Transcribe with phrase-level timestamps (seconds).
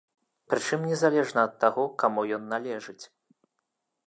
[0.53, 3.01] Прычым незалежна ад таго, каму ён належыць.